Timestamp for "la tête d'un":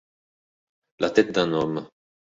0.97-1.53